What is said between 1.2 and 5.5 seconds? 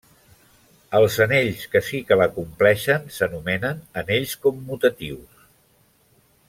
anells que sí que la compleixen s'anomenen anells commutatius.